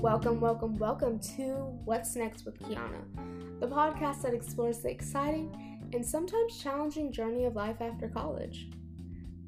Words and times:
Welcome, 0.00 0.40
welcome, 0.40 0.78
welcome 0.78 1.18
to 1.36 1.52
What's 1.84 2.16
Next 2.16 2.46
with 2.46 2.58
Kiana, 2.58 3.60
the 3.60 3.66
podcast 3.66 4.22
that 4.22 4.32
explores 4.32 4.78
the 4.78 4.90
exciting 4.90 5.54
and 5.92 6.04
sometimes 6.04 6.56
challenging 6.56 7.12
journey 7.12 7.44
of 7.44 7.54
life 7.54 7.82
after 7.82 8.08
college. 8.08 8.70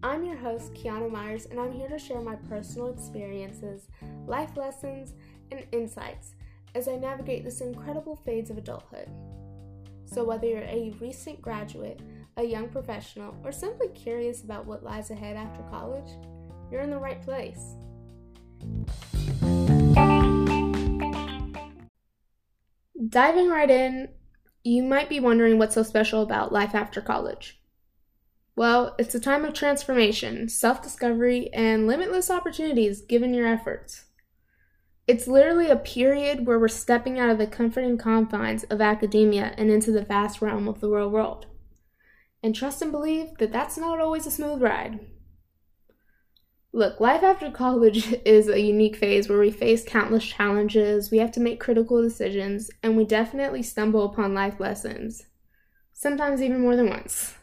I'm 0.03 0.23
your 0.27 0.37
host, 0.37 0.75
Kiana 0.75 1.11
Myers, 1.11 1.47
and 1.47 1.59
I'm 1.59 1.73
here 1.73 1.89
to 1.89 1.99
share 1.99 2.21
my 2.21 2.35
personal 2.35 2.93
experiences, 2.93 3.89
life 4.27 4.55
lessons, 4.55 5.15
and 5.51 5.65
insights 5.73 6.35
as 6.75 6.87
I 6.87 6.97
navigate 6.97 7.45
this 7.45 7.63
incredible 7.63 8.17
phase 8.17 8.51
of 8.51 8.59
adulthood. 8.59 9.09
So, 10.05 10.23
whether 10.23 10.47
you're 10.47 10.65
a 10.65 10.95
recent 11.01 11.41
graduate, 11.41 12.03
a 12.37 12.45
young 12.45 12.69
professional, 12.69 13.35
or 13.43 13.53
simply 13.53 13.89
curious 13.89 14.43
about 14.43 14.67
what 14.67 14.85
lies 14.85 15.11
ahead 15.11 15.35
after 15.35 15.63
college, 15.71 16.13
you're 16.71 16.83
in 16.83 16.91
the 16.91 16.99
right 16.99 17.23
place. 17.23 17.75
Diving 23.13 23.51
right 23.51 23.71
in, 23.71 24.09
you 24.65 24.83
might 24.83 25.11
be 25.11 25.21
wondering 25.21 25.59
what's 25.59 25.75
so 25.75 25.83
special 25.83 26.23
about 26.23 26.51
life 26.51 26.75
after 26.75 27.03
college. 27.03 27.61
Well, 28.57 28.95
it's 28.99 29.15
a 29.15 29.21
time 29.21 29.45
of 29.45 29.53
transformation, 29.53 30.49
self 30.49 30.83
discovery, 30.83 31.53
and 31.53 31.87
limitless 31.87 32.31
opportunities 32.31 33.03
given 33.03 33.35
your 33.35 33.47
efforts. 33.47 34.07
It's 35.07 35.29
literally 35.29 35.69
a 35.69 35.77
period 35.77 36.47
where 36.47 36.59
we're 36.59 36.69
stepping 36.69 37.19
out 37.19 37.29
of 37.29 37.37
the 37.37 37.47
comforting 37.47 37.99
confines 37.99 38.65
of 38.65 38.81
academia 38.81 39.53
and 39.59 39.71
into 39.71 39.93
the 39.93 40.07
vast 40.07 40.41
realm 40.41 40.67
of 40.67 40.81
the 40.81 40.89
real 40.89 41.11
world. 41.11 41.45
And 42.43 42.55
trust 42.55 42.81
and 42.81 42.91
believe 42.91 43.37
that 43.41 43.53
that's 43.53 43.77
not 43.77 44.01
always 44.01 44.27
a 44.27 44.31
smooth 44.31 44.63
ride. 44.63 45.01
Look, 46.75 47.01
life 47.01 47.23
after 47.23 47.51
college 47.51 48.13
is 48.25 48.49
a 48.49 48.61
unique 48.61 48.97
phase 48.97 49.29
where 49.29 49.39
we 49.39 49.51
face 49.51 49.85
countless 49.85 50.25
challenges, 50.25 51.11
we 51.11 51.19
have 51.19 51.33
to 51.33 51.41
make 51.41 51.61
critical 51.61 52.03
decisions, 52.03 52.71
and 52.83 52.97
we 52.97 53.05
definitely 53.05 53.63
stumble 53.63 54.05
upon 54.05 54.33
life 54.33 54.59
lessons. 54.59 55.27
Sometimes 55.93 56.41
even 56.41 56.63
more 56.63 56.75
than 56.75 56.89
once. 56.89 57.35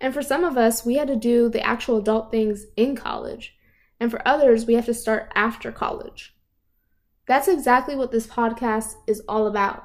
And 0.00 0.12
for 0.12 0.22
some 0.22 0.42
of 0.42 0.58
us, 0.58 0.84
we 0.84 0.96
had 0.96 1.06
to 1.08 1.16
do 1.16 1.48
the 1.48 1.64
actual 1.64 1.98
adult 1.98 2.32
things 2.32 2.66
in 2.76 2.96
college. 2.96 3.56
And 4.00 4.10
for 4.10 4.26
others, 4.26 4.66
we 4.66 4.74
have 4.74 4.86
to 4.86 4.94
start 4.94 5.30
after 5.36 5.70
college. 5.70 6.34
That's 7.26 7.46
exactly 7.46 7.94
what 7.94 8.10
this 8.10 8.26
podcast 8.26 8.94
is 9.06 9.22
all 9.28 9.46
about. 9.46 9.84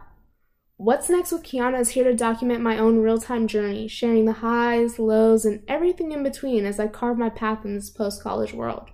What's 0.79 1.09
Next 1.09 1.31
with 1.31 1.41
Kiana 1.41 1.79
is 1.79 1.89
here 1.89 2.03
to 2.03 2.13
document 2.13 2.61
my 2.61 2.77
own 2.77 2.99
real 2.99 3.17
time 3.17 3.47
journey, 3.47 3.87
sharing 3.87 4.25
the 4.25 4.33
highs, 4.33 4.99
lows, 4.99 5.43
and 5.43 5.63
everything 5.67 6.11
in 6.11 6.21
between 6.21 6.67
as 6.67 6.79
I 6.79 6.85
carve 6.85 7.17
my 7.17 7.31
path 7.31 7.65
in 7.65 7.73
this 7.73 7.89
post 7.89 8.21
college 8.21 8.53
world. 8.53 8.91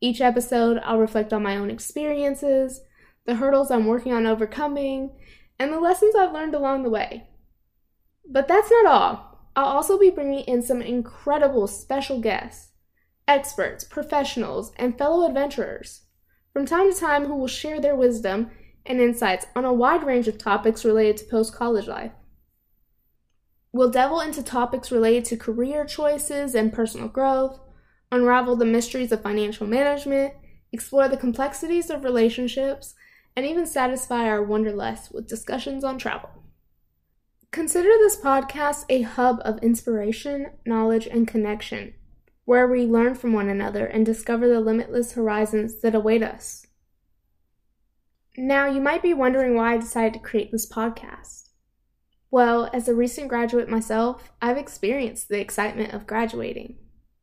Each 0.00 0.20
episode, 0.20 0.80
I'll 0.84 1.00
reflect 1.00 1.32
on 1.32 1.42
my 1.42 1.56
own 1.56 1.68
experiences, 1.68 2.80
the 3.26 3.34
hurdles 3.34 3.72
I'm 3.72 3.86
working 3.86 4.12
on 4.12 4.24
overcoming, 4.24 5.10
and 5.58 5.72
the 5.72 5.80
lessons 5.80 6.14
I've 6.14 6.32
learned 6.32 6.54
along 6.54 6.84
the 6.84 6.90
way. 6.90 7.26
But 8.24 8.46
that's 8.46 8.70
not 8.70 8.86
all. 8.86 9.48
I'll 9.56 9.64
also 9.64 9.98
be 9.98 10.10
bringing 10.10 10.44
in 10.44 10.62
some 10.62 10.80
incredible 10.80 11.66
special 11.66 12.20
guests, 12.20 12.70
experts, 13.26 13.82
professionals, 13.82 14.72
and 14.76 14.96
fellow 14.96 15.26
adventurers 15.26 16.02
from 16.52 16.66
time 16.66 16.92
to 16.92 16.98
time 16.98 17.24
who 17.24 17.34
will 17.34 17.48
share 17.48 17.80
their 17.80 17.96
wisdom 17.96 18.52
and 18.86 19.00
insights 19.00 19.46
on 19.54 19.64
a 19.64 19.72
wide 19.72 20.04
range 20.04 20.28
of 20.28 20.38
topics 20.38 20.84
related 20.84 21.16
to 21.18 21.24
post 21.24 21.54
college 21.54 21.86
life. 21.86 22.12
We'll 23.72 23.90
delve 23.90 24.26
into 24.26 24.42
topics 24.42 24.92
related 24.92 25.24
to 25.26 25.36
career 25.36 25.84
choices 25.84 26.54
and 26.54 26.72
personal 26.72 27.08
growth, 27.08 27.58
unravel 28.10 28.56
the 28.56 28.64
mysteries 28.64 29.12
of 29.12 29.22
financial 29.22 29.66
management, 29.66 30.34
explore 30.72 31.08
the 31.08 31.16
complexities 31.16 31.90
of 31.90 32.04
relationships, 32.04 32.94
and 33.34 33.46
even 33.46 33.66
satisfy 33.66 34.26
our 34.26 34.42
wanderlust 34.42 35.14
with 35.14 35.26
discussions 35.28 35.84
on 35.84 35.96
travel. 35.98 36.30
Consider 37.50 37.88
this 37.88 38.18
podcast 38.18 38.84
a 38.88 39.02
hub 39.02 39.40
of 39.44 39.58
inspiration, 39.62 40.52
knowledge, 40.66 41.06
and 41.06 41.26
connection 41.26 41.94
where 42.44 42.66
we 42.66 42.84
learn 42.84 43.14
from 43.14 43.32
one 43.32 43.48
another 43.48 43.86
and 43.86 44.04
discover 44.04 44.48
the 44.48 44.60
limitless 44.60 45.12
horizons 45.12 45.80
that 45.80 45.94
await 45.94 46.22
us. 46.22 46.66
Now, 48.36 48.66
you 48.66 48.80
might 48.80 49.02
be 49.02 49.12
wondering 49.12 49.54
why 49.54 49.74
I 49.74 49.78
decided 49.78 50.14
to 50.14 50.18
create 50.18 50.50
this 50.50 50.70
podcast. 50.70 51.50
Well, 52.30 52.70
as 52.72 52.88
a 52.88 52.94
recent 52.94 53.28
graduate 53.28 53.68
myself, 53.68 54.32
I've 54.40 54.56
experienced 54.56 55.28
the 55.28 55.38
excitement 55.38 55.92
of 55.92 56.06
graduating, 56.06 56.78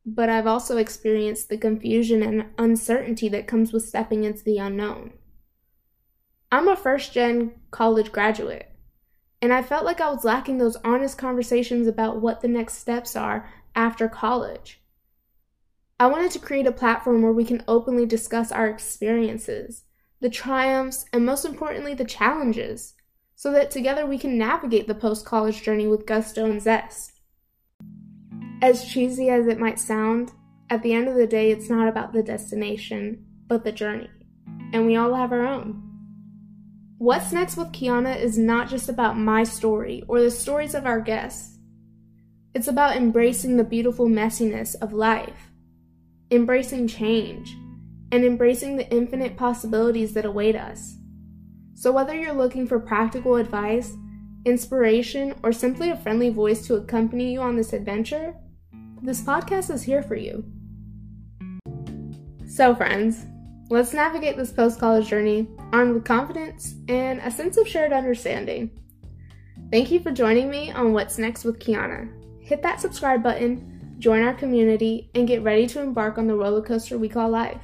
but 0.05 0.29
I've 0.29 0.45
also 0.45 0.77
experienced 0.77 1.49
the 1.49 1.57
confusion 1.57 2.21
and 2.21 2.45
uncertainty 2.59 3.27
that 3.29 3.47
comes 3.47 3.73
with 3.73 3.87
stepping 3.87 4.23
into 4.23 4.43
the 4.43 4.59
unknown. 4.59 5.13
I'm 6.51 6.67
a 6.67 6.75
first 6.75 7.11
gen 7.11 7.53
college 7.71 8.11
graduate, 8.11 8.71
and 9.41 9.51
I 9.51 9.63
felt 9.63 9.85
like 9.85 9.99
I 9.99 10.11
was 10.11 10.23
lacking 10.23 10.59
those 10.59 10.77
honest 10.83 11.17
conversations 11.17 11.87
about 11.87 12.21
what 12.21 12.41
the 12.41 12.47
next 12.47 12.75
steps 12.75 13.15
are 13.15 13.49
after 13.75 14.07
college. 14.07 14.79
I 15.99 16.05
wanted 16.05 16.29
to 16.31 16.39
create 16.39 16.67
a 16.67 16.71
platform 16.71 17.23
where 17.23 17.33
we 17.33 17.45
can 17.45 17.63
openly 17.67 18.05
discuss 18.05 18.51
our 18.51 18.67
experiences, 18.67 19.85
the 20.21 20.29
triumphs, 20.29 21.05
and 21.13 21.25
most 21.25 21.45
importantly, 21.45 21.93
the 21.93 22.05
challenges, 22.05 22.93
so 23.35 23.51
that 23.51 23.71
together 23.71 24.05
we 24.05 24.17
can 24.17 24.37
navigate 24.37 24.87
the 24.87 24.95
post 24.95 25.25
college 25.25 25.61
journey 25.61 25.87
with 25.87 26.05
gusto 26.05 26.45
and 26.45 26.61
zest. 26.61 27.19
As 28.61 28.85
cheesy 28.85 29.29
as 29.29 29.47
it 29.47 29.59
might 29.59 29.79
sound, 29.79 30.31
at 30.69 30.83
the 30.83 30.93
end 30.93 31.07
of 31.07 31.15
the 31.15 31.27
day, 31.27 31.51
it's 31.51 31.69
not 31.69 31.87
about 31.87 32.13
the 32.13 32.21
destination, 32.21 33.25
but 33.47 33.63
the 33.63 33.71
journey. 33.71 34.09
And 34.73 34.85
we 34.85 34.97
all 34.97 35.15
have 35.15 35.31
our 35.31 35.45
own. 35.45 35.83
What's 36.97 37.31
Next 37.31 37.55
with 37.55 37.71
Kiana 37.71 38.19
is 38.19 38.37
not 38.37 38.69
just 38.69 38.89
about 38.89 39.17
my 39.17 39.43
story 39.43 40.03
or 40.07 40.21
the 40.21 40.29
stories 40.29 40.75
of 40.75 40.85
our 40.85 40.99
guests. 40.99 41.57
It's 42.53 42.67
about 42.67 42.97
embracing 42.97 43.55
the 43.55 43.63
beautiful 43.63 44.07
messiness 44.07 44.75
of 44.81 44.91
life 44.91 45.49
embracing 46.31 46.87
change, 46.87 47.57
and 48.11 48.25
embracing 48.25 48.75
the 48.75 48.89
infinite 48.89 49.37
possibilities 49.37 50.13
that 50.13 50.25
await 50.25 50.55
us. 50.55 50.95
So, 51.73 51.91
whether 51.91 52.13
you're 52.13 52.33
looking 52.33 52.67
for 52.67 52.79
practical 52.79 53.35
advice, 53.35 53.95
inspiration, 54.45 55.35
or 55.43 55.51
simply 55.51 55.91
a 55.91 55.97
friendly 55.97 56.29
voice 56.29 56.65
to 56.67 56.75
accompany 56.75 57.33
you 57.33 57.41
on 57.41 57.55
this 57.55 57.73
adventure, 57.73 58.35
this 59.01 59.21
podcast 59.21 59.73
is 59.73 59.83
here 59.83 60.03
for 60.03 60.15
you. 60.15 60.43
So, 62.45 62.75
friends, 62.75 63.25
let's 63.69 63.93
navigate 63.93 64.37
this 64.37 64.51
post 64.51 64.79
college 64.79 65.07
journey 65.07 65.47
armed 65.71 65.93
with 65.93 66.05
confidence 66.05 66.75
and 66.87 67.19
a 67.19 67.31
sense 67.31 67.57
of 67.57 67.67
shared 67.67 67.93
understanding. 67.93 68.71
Thank 69.71 69.91
you 69.91 69.99
for 69.99 70.11
joining 70.11 70.49
me 70.49 70.71
on 70.71 70.93
What's 70.93 71.17
Next 71.17 71.45
with 71.45 71.59
Kiana. 71.59 72.11
Hit 72.41 72.63
that 72.63 72.81
subscribe 72.81 73.21
button 73.21 73.79
join 73.99 74.21
our 74.21 74.33
community, 74.33 75.11
and 75.13 75.27
get 75.27 75.43
ready 75.43 75.67
to 75.67 75.81
embark 75.81 76.17
on 76.17 76.25
the 76.25 76.35
roller 76.35 76.61
coaster 76.61 76.97
we 76.97 77.09
call 77.09 77.29
life. 77.29 77.61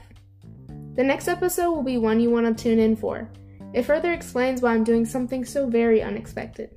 The 0.95 1.03
next 1.03 1.27
episode 1.27 1.71
will 1.71 1.83
be 1.83 1.97
one 1.97 2.19
you 2.19 2.29
want 2.29 2.57
to 2.57 2.63
tune 2.63 2.79
in 2.79 2.95
for. 2.95 3.29
It 3.73 3.83
further 3.83 4.11
explains 4.13 4.61
why 4.61 4.73
I'm 4.73 4.83
doing 4.83 5.05
something 5.05 5.45
so 5.45 5.69
very 5.69 6.01
unexpected. 6.01 6.71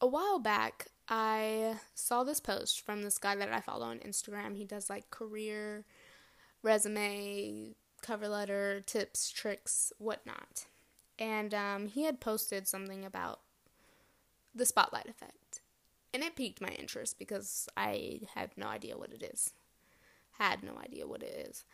A 0.00 0.06
while 0.06 0.38
back, 0.38 0.86
I 1.08 1.76
saw 1.94 2.24
this 2.24 2.40
post 2.40 2.82
from 2.82 3.02
this 3.02 3.18
guy 3.18 3.34
that 3.36 3.52
I 3.52 3.60
follow 3.60 3.86
on 3.86 3.98
Instagram. 3.98 4.56
He 4.56 4.64
does 4.64 4.88
like 4.88 5.10
career, 5.10 5.84
resume, 6.62 7.74
cover 8.02 8.28
letter, 8.28 8.82
tips, 8.86 9.30
tricks, 9.30 9.92
whatnot 9.98 10.66
and 11.20 11.52
um, 11.52 11.86
he 11.86 12.04
had 12.04 12.18
posted 12.18 12.66
something 12.66 13.04
about 13.04 13.40
the 14.54 14.64
spotlight 14.64 15.06
effect. 15.06 15.59
And 16.12 16.22
it 16.22 16.36
piqued 16.36 16.60
my 16.60 16.70
interest 16.70 17.18
because 17.18 17.68
I 17.76 18.22
have 18.34 18.56
no 18.56 18.66
idea 18.66 18.98
what 18.98 19.12
it 19.12 19.22
is. 19.22 19.52
Had 20.38 20.62
no 20.62 20.72
idea 20.82 21.06
what 21.06 21.22
it 21.22 21.48
is. 21.48 21.64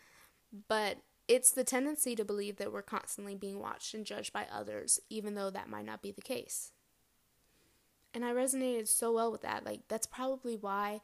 But 0.69 0.99
it's 1.29 1.51
the 1.51 1.65
tendency 1.65 2.15
to 2.15 2.25
believe 2.25 2.57
that 2.57 2.73
we're 2.73 2.83
constantly 2.83 3.35
being 3.35 3.59
watched 3.59 3.95
and 3.95 4.05
judged 4.05 4.33
by 4.33 4.47
others, 4.53 5.01
even 5.09 5.35
though 5.35 5.51
that 5.51 5.69
might 5.69 5.87
not 5.87 6.03
be 6.03 6.13
the 6.13 6.21
case. 6.21 6.73
And 8.15 8.25
I 8.25 8.33
resonated 8.33 8.89
so 8.89 9.13
well 9.13 9.33
with 9.33 9.43
that. 9.43 9.65
Like, 9.65 9.81
that's 9.89 10.07
probably 10.07 10.57
why 10.57 11.01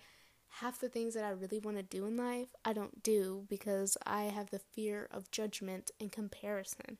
half 0.60 0.78
the 0.78 0.88
things 0.88 1.14
that 1.14 1.24
I 1.24 1.30
really 1.30 1.58
want 1.58 1.76
to 1.78 1.82
do 1.82 2.06
in 2.06 2.16
life, 2.16 2.54
I 2.64 2.72
don't 2.72 3.02
do 3.02 3.46
because 3.48 3.96
I 4.06 4.24
have 4.24 4.50
the 4.50 4.58
fear 4.58 5.08
of 5.10 5.30
judgment 5.30 5.90
and 5.98 6.12
comparison. 6.12 6.98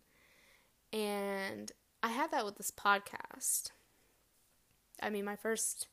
And 0.93 1.73
I 2.03 2.09
had 2.09 2.31
that 2.33 2.45
with 2.45 2.57
this 2.57 2.71
podcast. 2.71 3.71
I 5.03 5.11
mean, 5.11 5.25
my 5.25 5.37
first 5.37 5.87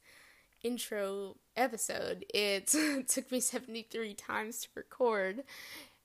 intro 0.64 1.38
episode, 1.56 2.26
it 2.34 2.68
took 3.08 3.32
me 3.32 3.40
73 3.40 4.14
times 4.14 4.62
to 4.62 4.68
record, 4.76 5.44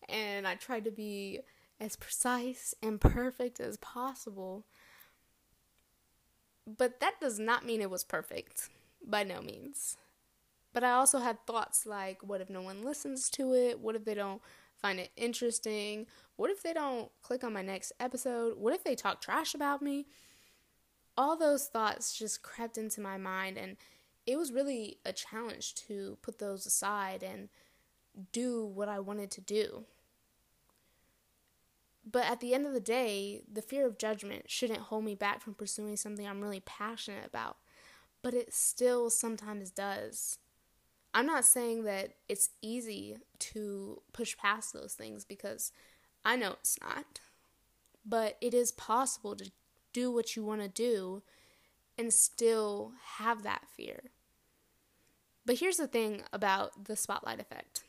and 0.08 0.46
I 0.46 0.54
tried 0.54 0.84
to 0.84 0.90
be 0.90 1.40
as 1.80 1.96
precise 1.96 2.74
and 2.82 3.00
perfect 3.00 3.60
as 3.60 3.76
possible. 3.76 4.64
But 6.66 7.00
that 7.00 7.20
does 7.20 7.38
not 7.38 7.66
mean 7.66 7.80
it 7.80 7.90
was 7.90 8.04
perfect, 8.04 8.68
by 9.06 9.22
no 9.22 9.42
means. 9.42 9.96
But 10.72 10.82
I 10.82 10.92
also 10.92 11.18
had 11.18 11.46
thoughts 11.46 11.86
like, 11.86 12.22
what 12.22 12.40
if 12.40 12.50
no 12.50 12.62
one 12.62 12.84
listens 12.84 13.30
to 13.30 13.54
it? 13.54 13.80
What 13.80 13.94
if 13.94 14.04
they 14.04 14.14
don't 14.14 14.42
find 14.80 14.98
it 14.98 15.10
interesting? 15.16 16.06
What 16.36 16.50
if 16.50 16.62
they 16.62 16.72
don't 16.72 17.10
click 17.22 17.44
on 17.44 17.52
my 17.52 17.62
next 17.62 17.92
episode? 18.00 18.58
What 18.58 18.74
if 18.74 18.82
they 18.82 18.96
talk 18.96 19.20
trash 19.20 19.54
about 19.54 19.82
me? 19.82 20.06
All 21.16 21.36
those 21.36 21.68
thoughts 21.68 22.18
just 22.18 22.42
crept 22.42 22.76
into 22.76 23.00
my 23.00 23.16
mind, 23.16 23.56
and 23.56 23.76
it 24.26 24.36
was 24.36 24.52
really 24.52 24.98
a 25.04 25.12
challenge 25.12 25.74
to 25.74 26.18
put 26.22 26.38
those 26.38 26.66
aside 26.66 27.22
and 27.22 27.48
do 28.32 28.64
what 28.64 28.88
I 28.88 29.00
wanted 29.00 29.30
to 29.32 29.40
do. 29.40 29.84
But 32.10 32.24
at 32.26 32.40
the 32.40 32.54
end 32.54 32.66
of 32.66 32.72
the 32.72 32.80
day, 32.80 33.42
the 33.50 33.62
fear 33.62 33.86
of 33.86 33.98
judgment 33.98 34.50
shouldn't 34.50 34.80
hold 34.80 35.04
me 35.04 35.14
back 35.14 35.40
from 35.40 35.54
pursuing 35.54 35.96
something 35.96 36.26
I'm 36.26 36.42
really 36.42 36.60
passionate 36.60 37.26
about. 37.26 37.56
But 38.22 38.34
it 38.34 38.52
still 38.52 39.10
sometimes 39.10 39.70
does. 39.70 40.38
I'm 41.14 41.26
not 41.26 41.44
saying 41.44 41.84
that 41.84 42.14
it's 42.28 42.50
easy 42.60 43.18
to 43.38 44.02
push 44.12 44.36
past 44.36 44.72
those 44.72 44.94
things 44.94 45.24
because 45.24 45.72
I 46.24 46.36
know 46.36 46.52
it's 46.60 46.78
not. 46.80 47.20
But 48.04 48.36
it 48.40 48.52
is 48.52 48.72
possible 48.72 49.34
to 49.36 49.50
do 49.92 50.10
what 50.10 50.36
you 50.36 50.44
want 50.44 50.60
to 50.60 50.68
do 50.68 51.22
and 51.98 52.12
still 52.12 52.92
have 53.18 53.42
that 53.42 53.62
fear. 53.76 54.10
But 55.46 55.58
here's 55.58 55.76
the 55.76 55.86
thing 55.86 56.22
about 56.32 56.86
the 56.86 56.96
spotlight 56.96 57.40
effect 57.40 57.84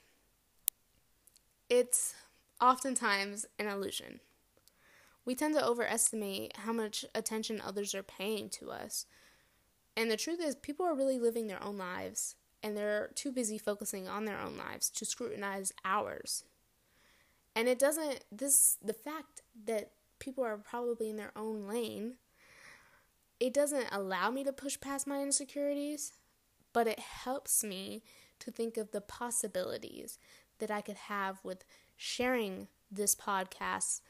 it's 1.69 2.13
oftentimes 2.61 3.45
an 3.57 3.67
illusion. 3.67 4.19
We 5.25 5.33
tend 5.33 5.55
to 5.55 5.65
overestimate 5.65 6.57
how 6.57 6.71
much 6.71 7.05
attention 7.15 7.59
others 7.59 7.95
are 7.95 8.03
paying 8.03 8.49
to 8.51 8.69
us. 8.69 9.07
And 9.97 10.11
the 10.11 10.17
truth 10.17 10.39
is, 10.39 10.55
people 10.55 10.85
are 10.85 10.95
really 10.95 11.17
living 11.17 11.47
their 11.47 11.63
own 11.63 11.77
lives, 11.77 12.35
and 12.61 12.77
they're 12.77 13.09
too 13.15 13.31
busy 13.31 13.57
focusing 13.57 14.07
on 14.07 14.25
their 14.25 14.39
own 14.39 14.57
lives 14.57 14.89
to 14.91 15.05
scrutinize 15.05 15.73
ours. 15.83 16.43
And 17.55 17.67
it 17.67 17.79
doesn't, 17.79 18.25
this, 18.31 18.77
the 18.83 18.93
fact 18.93 19.41
that 19.65 19.91
people 20.19 20.43
are 20.43 20.57
probably 20.57 21.09
in 21.09 21.15
their 21.15 21.31
own 21.35 21.67
lane, 21.67 22.15
it 23.39 23.53
doesn't 23.53 23.87
allow 23.91 24.29
me 24.31 24.43
to 24.43 24.53
push 24.53 24.79
past 24.79 25.07
my 25.07 25.21
insecurities, 25.21 26.13
but 26.73 26.87
it 26.87 26.99
helps 26.99 27.63
me 27.63 28.03
to 28.39 28.51
think 28.51 28.77
of 28.77 28.91
the 28.91 29.01
possibilities 29.01 30.17
that 30.59 30.71
I 30.71 30.81
could 30.81 30.97
have 30.97 31.39
with 31.43 31.63
sharing 31.95 32.67
this 32.91 33.15
podcast 33.15 34.01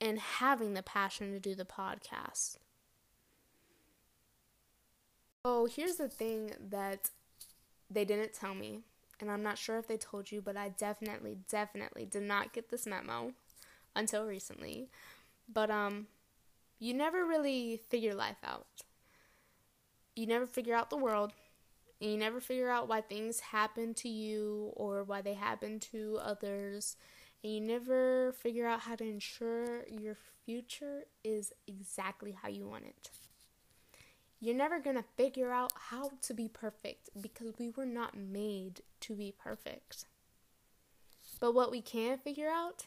and 0.00 0.18
having 0.18 0.74
the 0.74 0.82
passion 0.82 1.32
to 1.32 1.40
do 1.40 1.54
the 1.54 1.64
podcast. 1.64 2.56
Oh, 5.44 5.66
here's 5.66 5.96
the 5.96 6.08
thing 6.08 6.52
that 6.70 7.10
they 7.90 8.04
didn't 8.04 8.34
tell 8.34 8.54
me, 8.54 8.80
and 9.20 9.30
I'm 9.30 9.42
not 9.42 9.58
sure 9.58 9.78
if 9.78 9.86
they 9.86 9.96
told 9.96 10.32
you, 10.32 10.42
but 10.42 10.56
I 10.56 10.70
definitely, 10.70 11.38
definitely 11.48 12.04
did 12.04 12.24
not 12.24 12.52
get 12.52 12.68
this 12.68 12.86
memo 12.86 13.32
until 13.94 14.26
recently. 14.26 14.88
But, 15.48 15.70
um, 15.70 16.08
you 16.78 16.94
never 16.94 17.24
really 17.24 17.80
figure 17.88 18.14
life 18.14 18.36
out. 18.44 18.66
You 20.14 20.26
never 20.26 20.46
figure 20.46 20.74
out 20.74 20.90
the 20.90 20.96
world, 20.96 21.32
and 22.00 22.10
you 22.10 22.16
never 22.16 22.40
figure 22.40 22.70
out 22.70 22.88
why 22.88 23.00
things 23.00 23.40
happen 23.40 23.94
to 23.94 24.08
you 24.08 24.72
or 24.74 25.04
why 25.04 25.22
they 25.22 25.34
happen 25.34 25.80
to 25.80 26.18
others 26.22 26.96
and 27.46 27.54
you 27.54 27.60
never 27.60 28.32
figure 28.32 28.66
out 28.66 28.80
how 28.80 28.96
to 28.96 29.04
ensure 29.04 29.84
your 29.88 30.16
future 30.44 31.04
is 31.22 31.52
exactly 31.66 32.32
how 32.32 32.48
you 32.48 32.66
want 32.66 32.84
it. 32.86 33.10
You're 34.40 34.56
never 34.56 34.80
going 34.80 34.96
to 34.96 35.04
figure 35.16 35.52
out 35.52 35.72
how 35.90 36.10
to 36.22 36.34
be 36.34 36.48
perfect 36.48 37.10
because 37.20 37.54
we 37.58 37.70
were 37.70 37.86
not 37.86 38.16
made 38.16 38.80
to 39.02 39.14
be 39.14 39.32
perfect. 39.32 40.06
But 41.40 41.54
what 41.54 41.70
we 41.70 41.80
can 41.80 42.18
figure 42.18 42.50
out 42.50 42.86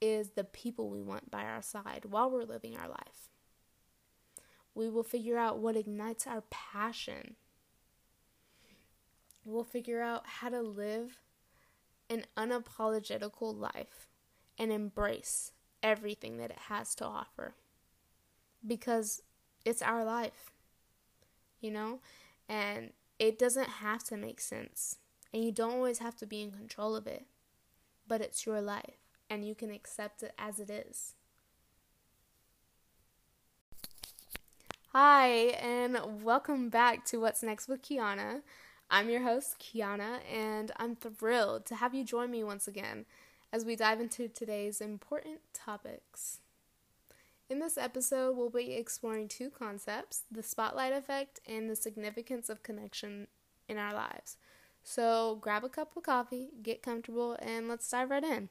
is 0.00 0.30
the 0.30 0.44
people 0.44 0.88
we 0.88 1.02
want 1.02 1.30
by 1.30 1.44
our 1.44 1.62
side 1.62 2.06
while 2.08 2.30
we're 2.30 2.44
living 2.44 2.76
our 2.76 2.88
life. 2.88 3.28
We 4.74 4.88
will 4.88 5.02
figure 5.02 5.36
out 5.36 5.58
what 5.58 5.76
ignites 5.76 6.26
our 6.26 6.42
passion. 6.50 7.36
We'll 9.44 9.64
figure 9.64 10.00
out 10.00 10.26
how 10.26 10.48
to 10.50 10.62
live 10.62 11.20
an 12.08 12.24
unapologetical 12.36 13.56
life 13.56 14.08
and 14.58 14.72
embrace 14.72 15.52
everything 15.82 16.36
that 16.38 16.50
it 16.50 16.58
has 16.68 16.94
to 16.96 17.04
offer 17.04 17.54
because 18.66 19.22
it's 19.64 19.82
our 19.82 20.04
life, 20.04 20.50
you 21.60 21.70
know, 21.70 22.00
and 22.48 22.90
it 23.18 23.38
doesn't 23.38 23.68
have 23.68 24.02
to 24.04 24.16
make 24.16 24.40
sense, 24.40 24.96
and 25.32 25.44
you 25.44 25.52
don't 25.52 25.74
always 25.74 25.98
have 25.98 26.16
to 26.16 26.26
be 26.26 26.42
in 26.42 26.50
control 26.50 26.96
of 26.96 27.06
it, 27.06 27.26
but 28.06 28.20
it's 28.20 28.46
your 28.46 28.60
life, 28.60 28.99
and 29.30 29.46
you 29.46 29.54
can 29.54 29.70
accept 29.70 30.24
it 30.24 30.34
as 30.36 30.58
it 30.58 30.68
is. 30.68 31.14
Hi, 34.92 35.28
and 35.62 36.24
welcome 36.24 36.68
back 36.68 37.04
to 37.06 37.20
What's 37.20 37.44
Next 37.44 37.68
with 37.68 37.80
Kiana. 37.80 38.42
I'm 38.90 39.08
your 39.08 39.22
host, 39.22 39.60
Kiana, 39.60 40.18
and 40.28 40.72
I'm 40.78 40.96
thrilled 40.96 41.64
to 41.66 41.76
have 41.76 41.94
you 41.94 42.04
join 42.04 42.32
me 42.32 42.42
once 42.42 42.66
again 42.66 43.06
as 43.52 43.64
we 43.64 43.76
dive 43.76 44.00
into 44.00 44.26
today's 44.26 44.80
important 44.80 45.38
topics. 45.54 46.40
In 47.48 47.60
this 47.60 47.78
episode, 47.78 48.36
we'll 48.36 48.50
be 48.50 48.74
exploring 48.74 49.28
two 49.28 49.48
concepts 49.48 50.24
the 50.30 50.42
spotlight 50.42 50.92
effect 50.92 51.38
and 51.48 51.70
the 51.70 51.76
significance 51.76 52.48
of 52.48 52.64
connection 52.64 53.28
in 53.68 53.78
our 53.78 53.94
lives. 53.94 54.38
So 54.82 55.38
grab 55.40 55.62
a 55.62 55.68
cup 55.68 55.96
of 55.96 56.02
coffee, 56.02 56.48
get 56.64 56.82
comfortable, 56.82 57.36
and 57.40 57.68
let's 57.68 57.88
dive 57.88 58.10
right 58.10 58.24
in. 58.24 58.48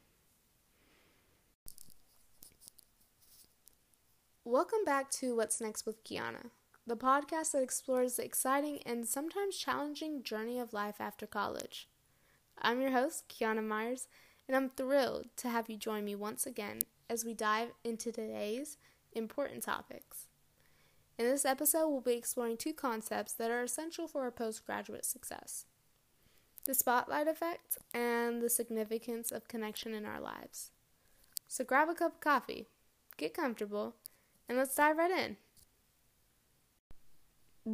Welcome 4.52 4.84
back 4.84 5.12
to 5.12 5.36
What's 5.36 5.62
Next 5.62 5.86
with 5.86 6.04
Kiana 6.04 6.50
the 6.88 6.98
podcast 6.98 7.52
that 7.52 7.62
explores 7.62 8.16
the 8.16 8.26
exciting 8.26 8.80
and 8.84 9.08
sometimes 9.08 9.56
challenging 9.56 10.24
journey 10.24 10.58
of 10.58 10.74
life 10.74 10.96
after 11.00 11.28
college. 11.28 11.88
I'm 12.60 12.82
your 12.82 12.90
host, 12.90 13.26
Kiana 13.30 13.64
Myers, 13.64 14.08
and 14.48 14.58
I'm 14.58 14.68
thrilled 14.68 15.28
to 15.36 15.50
have 15.50 15.70
you 15.70 15.78
join 15.78 16.04
me 16.04 16.16
once 16.16 16.48
again 16.48 16.80
as 17.08 17.24
we 17.24 17.36
dive 17.36 17.74
into 17.84 18.12
today's 18.12 18.78
important 19.14 19.62
topics. 19.62 20.26
In 21.20 21.28
this 21.28 21.46
episode, 21.46 21.88
we'll 21.88 22.02
be 22.02 22.14
exploring 22.14 22.58
two 22.58 22.74
concepts 22.74 23.34
that 23.34 23.52
are 23.52 23.62
essential 23.62 24.08
for 24.08 24.24
our 24.24 24.32
postgraduate 24.32 25.06
success 25.06 25.68
the 26.66 26.74
spotlight 26.74 27.28
effect 27.28 27.78
and 27.94 28.42
the 28.42 28.50
significance 28.50 29.32
of 29.32 29.48
connection 29.48 29.94
in 29.94 30.08
our 30.08 30.20
lives. 30.20 30.72
So 31.48 31.64
grab 31.64 31.88
a 31.88 31.94
cup 31.94 32.16
of 32.16 32.20
coffee, 32.20 32.66
get 33.16 33.36
comfortable, 33.36 33.94
and 34.50 34.58
let's 34.58 34.76
dive 34.76 34.98
right 34.98 35.12
in 35.12 35.38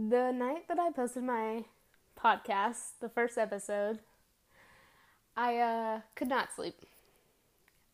the 0.09 0.31
night 0.31 0.67
that 0.67 0.77
I 0.77 0.91
posted 0.91 1.23
my 1.23 1.63
podcast, 2.19 2.99
the 2.99 3.07
first 3.07 3.37
episode, 3.37 3.99
I 5.37 5.57
uh, 5.57 5.99
could 6.15 6.27
not 6.27 6.53
sleep. 6.53 6.75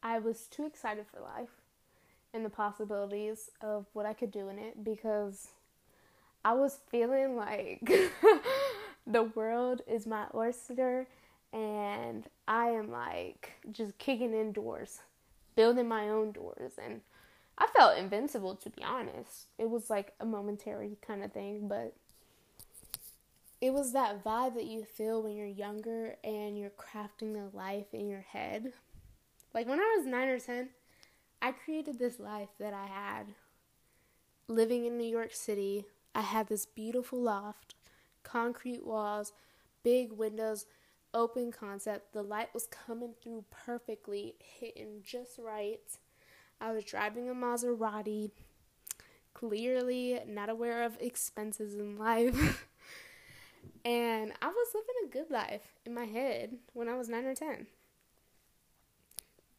I 0.02 0.18
was 0.18 0.48
too 0.48 0.66
excited 0.66 1.06
for 1.06 1.22
life 1.22 1.62
and 2.34 2.44
the 2.44 2.50
possibilities 2.50 3.52
of 3.62 3.86
what 3.94 4.08
I 4.08 4.14
could 4.14 4.32
do 4.32 4.50
in 4.50 4.58
it 4.58 4.84
because 4.84 5.50
I 6.44 6.54
was 6.54 6.80
feeling 6.90 7.36
like 7.36 7.82
the 9.06 9.24
world 9.24 9.82
is 9.88 10.08
my 10.08 10.26
oyster 10.34 11.08
and 11.54 12.26
I 12.48 12.70
am 12.70 12.90
like 12.90 13.52
just 13.72 13.98
kicking 14.00 14.34
in 14.34 14.54
doors, 14.54 15.02
building 15.56 15.88
my 15.88 16.10
own 16.10 16.32
doors 16.32 16.74
and 16.84 17.02
I 17.62 17.68
felt 17.68 18.00
invincible 18.00 18.56
to 18.56 18.72
be 18.72 18.84
honest. 18.84 19.46
It 19.60 19.70
was 19.70 19.88
like 19.88 20.14
a 20.20 20.26
momentary 20.26 20.98
kind 21.06 21.24
of 21.24 21.32
thing, 21.32 21.68
but 21.68 21.94
it 23.62 23.72
was 23.72 23.94
that 23.94 24.24
vibe 24.24 24.56
that 24.56 24.66
you 24.66 24.84
feel 24.84 25.22
when 25.22 25.36
you're 25.36 25.46
younger 25.46 26.16
and 26.24 26.58
you're 26.58 26.72
crafting 26.72 27.36
the 27.36 27.56
life 27.56 27.94
in 27.94 28.10
your 28.10 28.26
head. 28.28 28.74
Like 29.54 29.68
when 29.68 29.80
I 29.80 29.96
was 29.96 30.08
9 30.08 30.28
or 30.28 30.40
10, 30.40 30.70
I 31.40 31.52
created 31.52 32.00
this 32.00 32.20
life 32.20 32.50
that 32.60 32.74
I 32.74 32.88
had. 32.88 33.36
Living 34.48 34.88
in 34.88 34.98
New 34.98 35.08
York 35.08 35.36
City, 35.36 35.86
I 36.16 36.22
had 36.22 36.48
this 36.48 36.66
beautiful 36.66 37.22
loft, 37.22 37.76
concrete 38.24 38.84
walls, 38.84 39.34
big 39.84 40.14
windows, 40.14 40.66
open 41.14 41.52
concept. 41.52 42.14
The 42.14 42.24
light 42.24 42.56
was 42.56 42.66
coming 42.66 43.14
through 43.22 43.46
perfectly, 43.52 44.34
hitting 44.40 45.04
just 45.04 45.38
right 45.38 45.80
I 46.62 46.72
was 46.72 46.86
driving 46.86 47.30
a 47.30 47.34
Maserati, 47.34 48.32
clearly 49.34 50.20
not 50.28 50.50
aware 50.50 50.84
of 50.84 50.98
expenses 51.02 51.74
in 51.74 51.98
life. 51.98 52.68
and 53.86 54.32
I 54.42 54.48
was 54.48 54.68
living 54.74 54.96
a 55.06 55.12
good 55.12 55.32
life 55.32 55.74
in 55.86 55.94
my 55.94 56.06
head 56.06 56.58
when 56.74 56.88
I 56.88 56.96
was 56.96 57.10
9 57.10 57.26
or 57.26 57.36
10. 57.36 57.68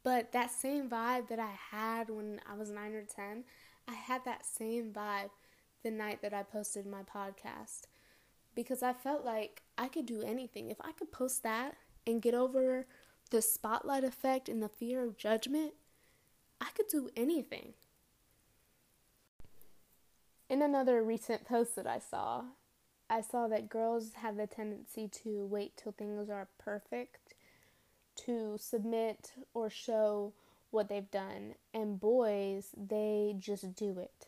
But 0.03 0.31
that 0.31 0.51
same 0.51 0.89
vibe 0.89 1.27
that 1.27 1.39
I 1.39 1.51
had 1.71 2.09
when 2.09 2.41
I 2.49 2.55
was 2.55 2.69
9 2.69 2.93
or 2.93 3.03
10, 3.03 3.43
I 3.87 3.93
had 3.93 4.23
that 4.25 4.45
same 4.45 4.91
vibe 4.91 5.29
the 5.83 5.91
night 5.91 6.21
that 6.21 6.33
I 6.33 6.43
posted 6.43 6.85
my 6.85 7.01
podcast. 7.03 7.83
because 8.55 8.83
I 8.83 8.93
felt 8.93 9.25
like 9.25 9.63
I 9.77 9.87
could 9.87 10.05
do 10.05 10.21
anything. 10.21 10.69
If 10.69 10.79
I 10.81 10.91
could 10.91 11.11
post 11.11 11.43
that 11.43 11.75
and 12.05 12.21
get 12.21 12.33
over 12.33 12.85
the 13.31 13.41
spotlight 13.41 14.03
effect 14.03 14.47
and 14.47 14.61
the 14.61 14.69
fear 14.69 15.03
of 15.03 15.17
judgment, 15.17 15.73
I 16.63 16.69
could 16.75 16.87
do 16.87 17.09
anything. 17.17 17.73
In 20.49 20.61
another 20.61 21.03
recent 21.03 21.45
post 21.45 21.75
that 21.75 21.85
I 21.85 21.99
saw, 21.99 22.43
I 23.09 23.19
saw 23.19 23.47
that 23.49 23.67
girls 23.67 24.13
have 24.21 24.37
the 24.37 24.47
tendency 24.47 25.09
to 25.23 25.45
wait 25.45 25.73
till 25.75 25.91
things 25.91 26.29
are 26.29 26.47
perfect 26.57 27.33
to 28.25 28.57
submit 28.57 29.33
or 29.53 29.69
show 29.69 30.31
what 30.71 30.87
they've 30.87 31.11
done, 31.11 31.55
and 31.73 31.99
boys, 31.99 32.69
they 32.77 33.35
just 33.37 33.75
do 33.75 33.99
it. 33.99 34.27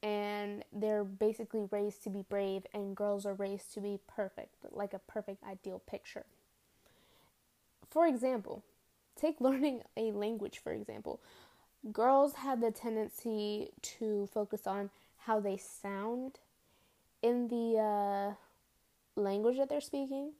And 0.00 0.64
they're 0.72 1.04
basically 1.04 1.66
raised 1.70 2.04
to 2.04 2.10
be 2.10 2.22
brave, 2.22 2.66
and 2.72 2.96
girls 2.96 3.26
are 3.26 3.34
raised 3.34 3.74
to 3.74 3.80
be 3.80 3.98
perfect, 4.06 4.54
like 4.70 4.94
a 4.94 5.00
perfect 5.00 5.42
ideal 5.42 5.82
picture. 5.86 6.26
For 7.90 8.06
example, 8.06 8.62
take 9.20 9.40
learning 9.40 9.82
a 9.96 10.12
language, 10.12 10.58
for 10.58 10.72
example. 10.72 11.20
Girls 11.92 12.34
have 12.34 12.60
the 12.60 12.70
tendency 12.70 13.70
to 13.82 14.28
focus 14.32 14.66
on 14.66 14.90
how 15.26 15.40
they 15.40 15.56
sound 15.56 16.38
in 17.22 17.48
the 17.48 17.78
uh, 17.78 18.34
language 19.20 19.58
that 19.58 19.68
they're 19.68 19.80
speaking, 19.80 20.32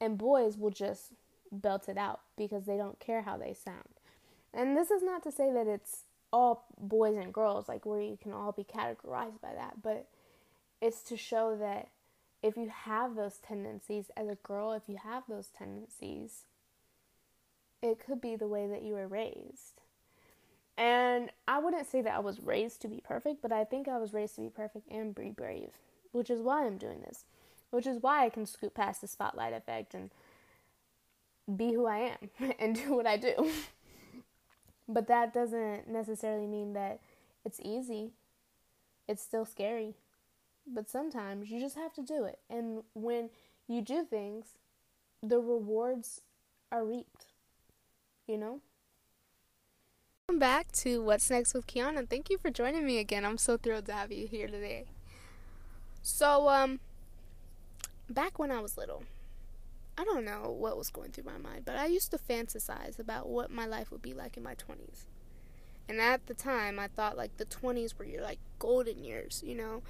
and 0.00 0.18
boys 0.18 0.56
will 0.56 0.70
just 0.70 1.12
belt 1.50 1.88
it 1.88 1.96
out 1.96 2.20
because 2.36 2.66
they 2.66 2.76
don't 2.76 3.00
care 3.00 3.22
how 3.22 3.36
they 3.36 3.54
sound. 3.54 3.88
And 4.52 4.76
this 4.76 4.90
is 4.90 5.02
not 5.02 5.22
to 5.24 5.32
say 5.32 5.52
that 5.52 5.66
it's 5.66 6.04
all 6.32 6.66
boys 6.78 7.16
and 7.16 7.32
girls, 7.32 7.68
like 7.68 7.86
where 7.86 8.00
you 8.00 8.18
can 8.20 8.32
all 8.32 8.52
be 8.52 8.64
categorized 8.64 9.40
by 9.40 9.54
that, 9.54 9.82
but 9.82 10.06
it's 10.80 11.02
to 11.02 11.16
show 11.16 11.56
that 11.56 11.88
if 12.42 12.56
you 12.56 12.70
have 12.72 13.16
those 13.16 13.38
tendencies 13.38 14.10
as 14.16 14.28
a 14.28 14.36
girl, 14.36 14.72
if 14.72 14.88
you 14.88 14.98
have 15.02 15.24
those 15.28 15.48
tendencies, 15.48 16.44
it 17.82 17.98
could 18.04 18.20
be 18.20 18.36
the 18.36 18.48
way 18.48 18.66
that 18.66 18.82
you 18.82 18.94
were 18.94 19.08
raised. 19.08 19.82
And 20.76 21.30
I 21.48 21.58
wouldn't 21.58 21.90
say 21.90 22.02
that 22.02 22.14
I 22.14 22.20
was 22.20 22.40
raised 22.40 22.80
to 22.82 22.88
be 22.88 23.02
perfect, 23.04 23.42
but 23.42 23.52
I 23.52 23.64
think 23.64 23.88
I 23.88 23.98
was 23.98 24.14
raised 24.14 24.36
to 24.36 24.42
be 24.42 24.48
perfect 24.48 24.90
and 24.90 25.14
be 25.14 25.30
brave, 25.30 25.70
which 26.12 26.30
is 26.30 26.40
why 26.40 26.64
I'm 26.64 26.78
doing 26.78 27.00
this, 27.00 27.24
which 27.70 27.86
is 27.86 28.00
why 28.00 28.24
I 28.24 28.28
can 28.28 28.46
scoot 28.46 28.74
past 28.74 29.00
the 29.00 29.08
spotlight 29.08 29.52
effect 29.52 29.92
and 29.92 30.10
be 31.56 31.72
who 31.72 31.86
I 31.86 32.12
am 32.38 32.52
and 32.60 32.76
do 32.76 32.94
what 32.94 33.06
I 33.06 33.16
do. 33.16 33.50
but 34.88 35.08
that 35.08 35.34
doesn't 35.34 35.88
necessarily 35.88 36.46
mean 36.46 36.74
that 36.74 37.00
it's 37.44 37.60
easy. 37.64 38.12
It's 39.08 39.22
still 39.22 39.44
scary. 39.44 39.94
But 40.66 40.88
sometimes 40.88 41.50
you 41.50 41.60
just 41.60 41.76
have 41.76 41.94
to 41.94 42.02
do 42.02 42.24
it. 42.24 42.38
And 42.48 42.82
when 42.94 43.30
you 43.66 43.80
do 43.80 44.04
things, 44.04 44.58
the 45.22 45.40
rewards 45.40 46.20
are 46.70 46.84
reaped. 46.84 47.26
You 48.28 48.36
know? 48.36 48.60
Welcome 50.28 50.38
back 50.38 50.70
to 50.72 51.02
What's 51.02 51.30
Next 51.30 51.54
with 51.54 51.66
Kiana. 51.66 52.06
Thank 52.06 52.28
you 52.28 52.36
for 52.36 52.50
joining 52.50 52.84
me 52.84 52.98
again. 52.98 53.24
I'm 53.24 53.38
so 53.38 53.56
thrilled 53.56 53.86
to 53.86 53.94
have 53.94 54.12
you 54.12 54.26
here 54.26 54.46
today. 54.46 54.84
So, 56.02 56.50
um, 56.50 56.80
back 58.10 58.38
when 58.38 58.50
I 58.50 58.60
was 58.60 58.76
little, 58.76 59.04
I 59.96 60.04
don't 60.04 60.26
know 60.26 60.54
what 60.54 60.76
was 60.76 60.90
going 60.90 61.10
through 61.10 61.24
my 61.24 61.38
mind, 61.38 61.62
but 61.64 61.76
I 61.76 61.86
used 61.86 62.10
to 62.10 62.18
fantasize 62.18 62.98
about 62.98 63.30
what 63.30 63.50
my 63.50 63.64
life 63.64 63.90
would 63.90 64.02
be 64.02 64.12
like 64.12 64.36
in 64.36 64.42
my 64.42 64.54
20s. 64.54 65.06
And 65.88 65.98
at 65.98 66.26
the 66.26 66.34
time, 66.34 66.78
I 66.78 66.88
thought 66.88 67.16
like 67.16 67.38
the 67.38 67.46
20s 67.46 67.98
were 67.98 68.04
your 68.04 68.22
like 68.22 68.40
golden 68.58 69.02
years, 69.02 69.42
you 69.42 69.54
know? 69.54 69.80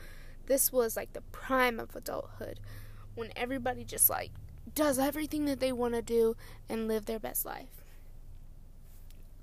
This 0.47 0.73
was 0.73 0.97
like 0.97 1.13
the 1.13 1.23
prime 1.33 1.81
of 1.81 1.97
adulthood 1.97 2.61
when 3.17 3.33
everybody 3.35 3.83
just 3.83 4.09
like 4.09 4.31
does 4.77 4.97
everything 4.97 5.47
that 5.47 5.59
they 5.59 5.73
want 5.73 5.95
to 5.95 6.03
do 6.03 6.37
and 6.69 6.87
live 6.87 7.07
their 7.07 7.19
best 7.19 7.45
life. 7.45 7.79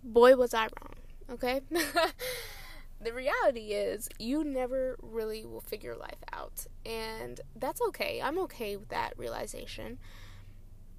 Boy, 0.05 0.35
was 0.35 0.53
I 0.53 0.65
wrong, 0.65 0.95
okay? 1.31 1.61
the 3.01 3.11
reality 3.11 3.71
is, 3.71 4.07
you 4.19 4.43
never 4.43 4.97
really 5.01 5.43
will 5.43 5.61
figure 5.61 5.95
life 5.95 6.23
out. 6.31 6.67
And 6.85 7.41
that's 7.55 7.81
okay. 7.89 8.21
I'm 8.23 8.37
okay 8.39 8.77
with 8.77 8.89
that 8.89 9.17
realization. 9.17 9.97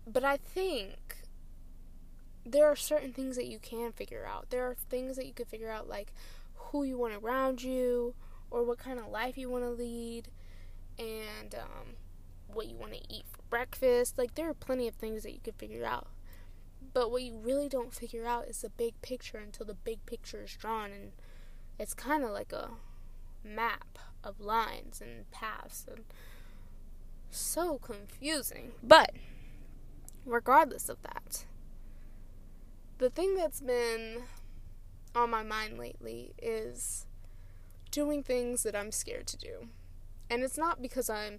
But 0.09 0.25
I 0.25 0.37
think 0.37 1.19
there 2.45 2.67
are 2.67 2.75
certain 2.75 3.13
things 3.13 3.37
that 3.37 3.47
you 3.47 3.61
can 3.61 3.93
figure 3.93 4.27
out. 4.27 4.51
There 4.51 4.67
are 4.67 4.75
things 4.75 5.17
that 5.17 5.27
you 5.27 5.33
can 5.33 5.47
figure 5.47 5.71
out, 5.71 5.89
like 5.89 6.13
who 6.55 6.83
you 6.83 6.99
want 6.99 7.15
around 7.15 7.63
you, 7.63 8.15
or 8.51 8.65
what 8.65 8.79
kind 8.79 8.99
of 8.99 9.07
life 9.07 9.39
you 9.39 9.49
want 9.49 9.63
to 9.63 9.71
lead, 9.71 10.29
and 10.99 11.55
um, 11.55 11.95
what 12.53 12.67
you 12.67 12.75
want 12.77 12.93
to 12.93 13.01
eat 13.09 13.25
for 13.31 13.43
breakfast. 13.51 14.19
Like, 14.19 14.35
there 14.35 14.49
are 14.49 14.55
plenty 14.55 14.89
of 14.89 14.97
things 14.97 15.23
that 15.23 15.33
you 15.33 15.41
can 15.45 15.55
figure 15.55 15.85
out. 15.85 16.09
But 16.93 17.11
what 17.11 17.23
you 17.23 17.39
really 17.39 17.69
don't 17.69 17.95
figure 17.95 18.27
out 18.27 18.47
is 18.49 18.63
the 18.63 18.71
big 18.71 19.01
picture 19.03 19.39
until 19.39 19.67
the 19.67 19.75
big 19.75 20.05
picture 20.07 20.43
is 20.43 20.57
drawn, 20.57 20.93
and 20.93 21.13
it's 21.79 21.95
kind 21.95 22.25
of 22.25 22.31
like 22.31 22.53
a 22.53 22.71
map 23.45 23.99
of 24.25 24.41
lines 24.41 25.01
and 25.01 25.31
paths, 25.31 25.87
and 25.91 26.05
so 27.31 27.79
confusing. 27.79 28.73
But 28.83 29.13
regardless 30.25 30.89
of 30.89 31.01
that. 31.03 31.45
The 32.99 33.11
thing 33.11 33.37
that's 33.37 33.61
been 33.61 34.23
on 35.15 35.31
my 35.31 35.43
mind 35.43 35.79
lately 35.79 36.35
is 36.43 37.07
doing 37.91 38.23
things 38.23 38.63
that 38.65 38.75
I'm 38.75 38.91
scared 38.91 39.27
to 39.29 39.37
do. 39.39 39.69
And 40.29 40.43
it's 40.43 40.59
not 40.59 40.83
because 40.83 41.09
I'm 41.09 41.39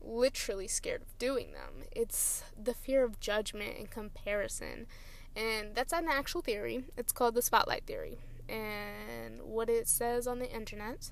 literally 0.00 0.68
scared 0.68 1.02
of 1.02 1.18
doing 1.18 1.52
them, 1.52 1.84
it's 1.92 2.44
the 2.60 2.74
fear 2.74 3.04
of 3.04 3.20
judgment 3.20 3.78
and 3.78 3.90
comparison. 3.90 4.86
And 5.34 5.74
that's 5.74 5.92
an 5.92 6.06
actual 6.08 6.40
theory. 6.40 6.84
It's 6.96 7.12
called 7.12 7.34
the 7.34 7.42
spotlight 7.42 7.84
theory. 7.86 8.18
And 8.48 9.42
what 9.42 9.68
it 9.68 9.88
says 9.88 10.26
on 10.26 10.38
the 10.38 10.50
internet 10.50 11.10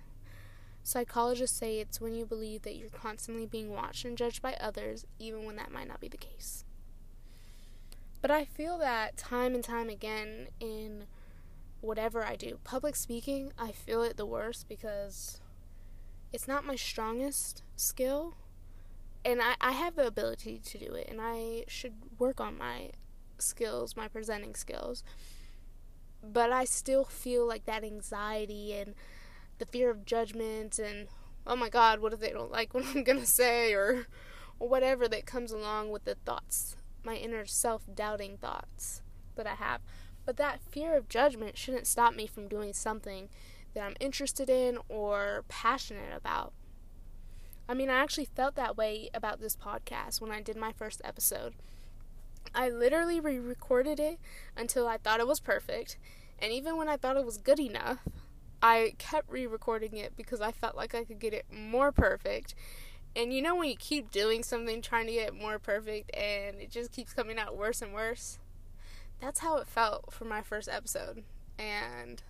Psychologists 0.87 1.59
say 1.59 1.79
it's 1.79 1.99
when 1.99 2.15
you 2.15 2.27
believe 2.27 2.61
that 2.63 2.77
you're 2.77 2.91
constantly 2.91 3.47
being 3.47 3.71
watched 3.71 4.05
and 4.05 4.19
judged 4.19 4.43
by 4.43 4.53
others, 4.61 5.07
even 5.19 5.47
when 5.47 5.57
that 5.57 5.73
might 5.73 5.89
not 5.89 5.99
be 5.99 6.09
the 6.09 6.19
case. 6.19 6.67
But 8.21 8.31
I 8.31 8.45
feel 8.45 8.77
that 8.79 9.17
time 9.17 9.55
and 9.55 9.65
time 9.65 9.89
again 9.89 10.49
in 10.61 11.07
whatever 11.81 12.23
I 12.23 12.37
do, 12.37 12.59
public 12.65 12.97
speaking, 12.97 13.51
I 13.59 13.73
feel 13.73 14.03
it 14.03 14.19
the 14.19 14.27
worst 14.27 14.69
because 14.69 15.41
it's 16.35 16.47
not 16.47 16.67
my 16.67 16.77
strongest 16.77 17.63
skill. 17.77 18.35
And 19.25 19.41
I, 19.41 19.55
I 19.61 19.73
have 19.73 19.97
the 19.97 20.07
ability 20.07 20.61
to 20.65 20.79
do 20.79 20.95
it, 20.95 21.09
and 21.09 21.19
I 21.21 21.65
should 21.67 21.95
work 22.19 22.41
on 22.41 22.59
my 22.59 22.91
skills, 23.39 23.97
my 23.97 24.09
presenting 24.09 24.55
skills. 24.55 25.03
But 26.23 26.53
I 26.53 26.65
still 26.65 27.05
feel 27.05 27.47
like 27.47 27.65
that 27.67 27.85
anxiety 27.85 28.75
and 28.75 28.95
the 29.59 29.67
fear 29.67 29.91
of 29.91 30.05
judgment 30.05 30.79
and, 30.79 31.09
oh 31.47 31.57
my 31.57 31.69
god, 31.69 32.01
what 32.01 32.13
if 32.13 32.21
they 32.21 32.31
don't 32.31 32.53
like 32.53 32.75
what 32.75 32.85
I'm 32.87 33.05
gonna 33.05 33.27
say, 33.27 33.73
or, 33.73 34.07
or 34.59 34.69
whatever 34.69 35.09
that 35.09 35.27
comes 35.27 35.53
along 35.53 35.91
with 35.91 36.05
the 36.05 36.17
thoughts 36.17 36.77
my 37.05 37.17
inner 37.17 37.47
self 37.47 37.83
doubting 37.95 38.37
thoughts 38.39 39.03
that 39.37 39.47
I 39.47 39.55
have. 39.55 39.81
But 40.25 40.37
that 40.39 40.63
fear 40.63 40.97
of 40.97 41.09
judgment 41.09 41.59
shouldn't 41.59 41.87
stop 41.87 42.15
me 42.15 42.27
from 42.27 42.49
doing 42.49 42.73
something 42.73 43.29
that 43.75 43.85
I'm 43.85 43.97
interested 44.01 44.49
in 44.49 44.79
or 44.89 45.45
passionate 45.49 46.17
about. 46.17 46.53
I 47.69 47.75
mean, 47.75 47.91
I 47.91 47.95
actually 47.95 48.27
felt 48.27 48.55
that 48.57 48.77
way 48.77 49.11
about 49.15 49.41
this 49.41 49.57
podcast 49.57 50.21
when 50.21 50.31
I 50.31 50.43
did 50.43 50.57
my 50.57 50.73
first 50.73 51.01
episode. 51.05 51.55
I 52.55 52.69
literally 52.69 53.21
re 53.21 53.39
recorded 53.39 53.99
it 53.99 54.19
until 54.57 54.87
I 54.87 54.99
thought 54.99 55.21
it 55.21 55.27
was 55.27 55.41
perfect, 55.41 55.97
and 56.39 56.53
even 56.53 56.77
when 56.77 56.89
I 56.89 56.97
thought 56.97 57.17
it 57.17 57.25
was 57.25 57.39
good 57.39 57.59
enough, 57.59 57.99
I 58.63 58.95
kept 58.99 59.31
re 59.31 59.47
recording 59.47 59.97
it 59.97 60.17
because 60.17 60.41
I 60.41 60.53
felt 60.53 60.77
like 60.77 60.95
I 60.95 61.05
could 61.05 61.19
get 61.19 61.33
it 61.33 61.47
more 61.51 61.91
perfect 61.91 62.55
and 63.17 63.33
you 63.33 63.43
know 63.43 63.55
when 63.55 63.69
you 63.69 63.77
keep 63.77 64.11
doing 64.11 64.43
something 64.43 64.83
trying 64.83 65.07
to 65.07 65.13
get 65.13 65.35
more 65.35 65.59
perfect 65.59 66.15
and 66.17 66.61
it 66.61 66.71
just 66.71 66.91
keeps 66.93 67.13
coming 67.13 67.39
out 67.39 67.57
worse 67.57 67.81
and 67.81 67.95
worse? 67.95 68.39
That's 69.21 69.41
how 69.41 69.57
it 69.59 69.69
felt 69.69 70.13
for 70.13 70.25
my 70.25 70.43
first 70.43 70.69
episode. 70.69 71.23
And 71.57 72.23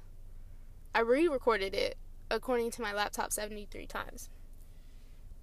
I 0.95 1.01
re 1.01 1.27
recorded 1.27 1.75
it 1.75 1.97
according 2.31 2.71
to 2.73 2.83
my 2.83 2.93
laptop 2.93 3.33
73 3.33 3.87
times. 3.87 4.29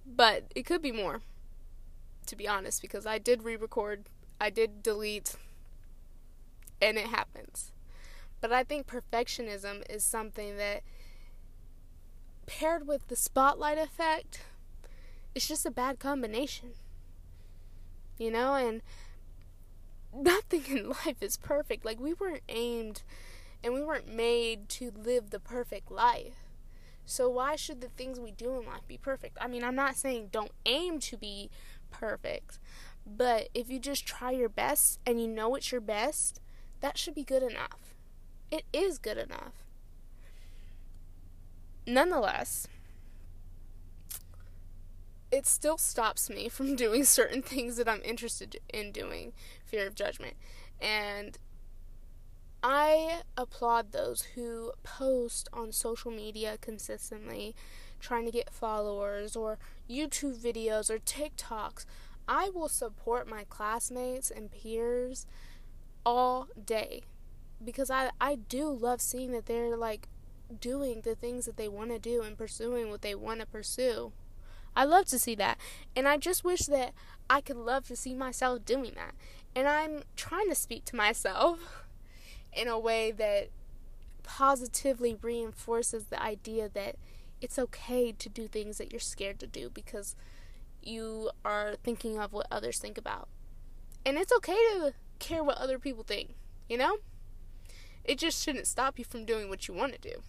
But 0.04 0.44
it 0.54 0.64
could 0.64 0.82
be 0.82 0.92
more, 0.92 1.22
to 2.26 2.36
be 2.36 2.48
honest, 2.48 2.82
because 2.82 3.06
I 3.06 3.18
did 3.18 3.44
re 3.44 3.56
record, 3.56 4.04
I 4.40 4.50
did 4.50 4.82
delete, 4.82 5.36
and 6.80 6.98
it 6.98 7.06
happens. 7.06 7.72
But 8.40 8.52
I 8.52 8.64
think 8.64 8.86
perfectionism 8.86 9.88
is 9.88 10.02
something 10.02 10.56
that, 10.56 10.82
paired 12.46 12.88
with 12.88 13.06
the 13.06 13.16
spotlight 13.16 13.78
effect, 13.78 14.40
it's 15.34 15.46
just 15.46 15.64
a 15.64 15.70
bad 15.70 15.98
combination. 16.00 16.72
You 18.18 18.30
know, 18.30 18.54
and 18.54 18.82
nothing 20.12 20.64
in 20.68 20.88
life 20.88 21.22
is 21.22 21.36
perfect. 21.36 21.84
Like, 21.84 22.00
we 22.00 22.14
weren't 22.14 22.42
aimed 22.48 23.02
and 23.64 23.74
we 23.74 23.82
weren't 23.82 24.12
made 24.12 24.68
to 24.68 24.90
live 24.90 25.30
the 25.30 25.40
perfect 25.40 25.90
life. 25.90 26.51
So 27.04 27.28
why 27.28 27.56
should 27.56 27.80
the 27.80 27.88
things 27.88 28.20
we 28.20 28.30
do 28.30 28.58
in 28.58 28.66
life 28.66 28.86
be 28.86 28.96
perfect? 28.96 29.38
I 29.40 29.48
mean, 29.48 29.64
I'm 29.64 29.74
not 29.74 29.96
saying 29.96 30.28
don't 30.32 30.52
aim 30.66 30.98
to 31.00 31.16
be 31.16 31.50
perfect, 31.90 32.58
but 33.06 33.48
if 33.54 33.68
you 33.68 33.78
just 33.78 34.06
try 34.06 34.30
your 34.30 34.48
best 34.48 35.00
and 35.04 35.20
you 35.20 35.28
know 35.28 35.54
it's 35.54 35.72
your 35.72 35.80
best, 35.80 36.40
that 36.80 36.96
should 36.96 37.14
be 37.14 37.24
good 37.24 37.42
enough. 37.42 37.94
It 38.50 38.64
is 38.72 38.98
good 38.98 39.18
enough. 39.18 39.64
Nonetheless, 41.86 42.68
it 45.32 45.46
still 45.46 45.78
stops 45.78 46.30
me 46.30 46.48
from 46.50 46.76
doing 46.76 47.04
certain 47.04 47.42
things 47.42 47.76
that 47.76 47.88
I'm 47.88 48.02
interested 48.04 48.58
in 48.72 48.92
doing, 48.92 49.32
fear 49.64 49.86
of 49.86 49.94
judgment. 49.94 50.34
And 50.80 51.38
I 52.62 53.22
applaud 53.36 53.92
those 53.92 54.22
who 54.34 54.72
post 54.82 55.48
on 55.52 55.72
social 55.72 56.10
media 56.10 56.58
consistently, 56.60 57.54
trying 57.98 58.24
to 58.26 58.30
get 58.30 58.50
followers, 58.50 59.34
or 59.34 59.58
YouTube 59.90 60.36
videos, 60.36 60.88
or 60.88 60.98
TikToks. 60.98 61.84
I 62.28 62.50
will 62.50 62.68
support 62.68 63.28
my 63.28 63.44
classmates 63.44 64.30
and 64.30 64.50
peers 64.50 65.26
all 66.06 66.48
day 66.64 67.02
because 67.64 67.90
I, 67.90 68.10
I 68.20 68.36
do 68.36 68.68
love 68.70 69.00
seeing 69.00 69.32
that 69.32 69.46
they're 69.46 69.76
like 69.76 70.08
doing 70.60 71.00
the 71.02 71.14
things 71.14 71.46
that 71.46 71.56
they 71.56 71.68
want 71.68 71.90
to 71.90 71.98
do 71.98 72.22
and 72.22 72.36
pursuing 72.36 72.90
what 72.90 73.02
they 73.02 73.14
want 73.14 73.40
to 73.40 73.46
pursue. 73.46 74.12
I 74.74 74.84
love 74.84 75.06
to 75.06 75.18
see 75.18 75.34
that. 75.36 75.58
And 75.94 76.08
I 76.08 76.16
just 76.16 76.44
wish 76.44 76.60
that 76.62 76.92
I 77.28 77.40
could 77.40 77.56
love 77.56 77.86
to 77.88 77.96
see 77.96 78.14
myself 78.14 78.64
doing 78.64 78.92
that. 78.96 79.14
And 79.54 79.68
I'm 79.68 80.02
trying 80.16 80.48
to 80.48 80.54
speak 80.54 80.84
to 80.86 80.96
myself 80.96 81.81
in 82.52 82.68
a 82.68 82.78
way 82.78 83.10
that 83.12 83.48
positively 84.22 85.16
reinforces 85.20 86.04
the 86.04 86.22
idea 86.22 86.68
that 86.68 86.96
it's 87.40 87.58
okay 87.58 88.12
to 88.12 88.28
do 88.28 88.46
things 88.46 88.78
that 88.78 88.92
you're 88.92 89.00
scared 89.00 89.40
to 89.40 89.46
do 89.46 89.68
because 89.68 90.14
you 90.82 91.30
are 91.44 91.74
thinking 91.82 92.18
of 92.18 92.32
what 92.32 92.46
others 92.50 92.78
think 92.78 92.96
about. 92.96 93.28
And 94.04 94.16
it's 94.16 94.32
okay 94.32 94.52
to 94.52 94.94
care 95.18 95.42
what 95.42 95.58
other 95.58 95.78
people 95.78 96.04
think, 96.04 96.34
you 96.68 96.76
know? 96.76 96.98
It 98.04 98.18
just 98.18 98.42
shouldn't 98.42 98.66
stop 98.66 98.98
you 98.98 99.04
from 99.04 99.24
doing 99.24 99.48
what 99.48 99.68
you 99.68 99.74
want 99.74 99.92
to 99.92 99.98
do. 99.98 100.22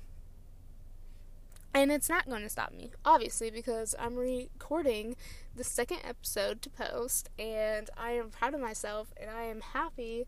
And 1.74 1.92
it's 1.92 2.10
not 2.10 2.30
going 2.30 2.44
to 2.44 2.50
stop 2.50 2.72
me, 2.72 2.92
obviously, 3.04 3.50
because 3.50 3.96
I'm 3.98 4.16
recording 4.16 5.16
the 5.56 5.64
second 5.64 6.00
episode 6.04 6.62
to 6.62 6.70
post, 6.70 7.32
and 7.40 7.90
I 7.98 8.12
am 8.12 8.30
proud 8.30 8.54
of 8.54 8.60
myself, 8.60 9.12
and 9.20 9.32
I 9.32 9.46
am 9.46 9.62
happy 9.62 10.28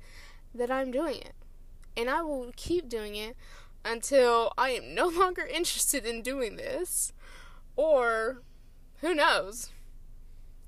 that 0.56 0.72
I'm 0.72 0.90
doing 0.90 1.18
it. 1.18 1.34
And 1.98 2.10
I 2.10 2.22
will 2.22 2.52
keep 2.56 2.90
doing 2.90 3.16
it 3.16 3.36
until 3.84 4.52
I 4.58 4.72
am 4.72 4.94
no 4.94 5.08
longer 5.20 5.46
interested 5.46 6.06
in 6.06 6.22
doing 6.22 6.56
this, 6.56 7.14
or 7.76 8.42
who 9.02 9.14
knows. 9.14 9.70